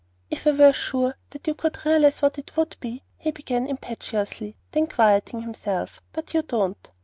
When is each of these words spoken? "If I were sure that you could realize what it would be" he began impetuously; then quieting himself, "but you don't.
"If 0.31 0.47
I 0.47 0.51
were 0.53 0.73
sure 0.73 1.15
that 1.29 1.45
you 1.47 1.53
could 1.53 1.85
realize 1.85 2.23
what 2.23 2.39
it 2.39 2.57
would 2.57 2.75
be" 2.79 3.03
he 3.19 3.29
began 3.29 3.67
impetuously; 3.67 4.55
then 4.71 4.87
quieting 4.87 5.43
himself, 5.43 6.01
"but 6.11 6.33
you 6.33 6.41
don't. 6.41 6.89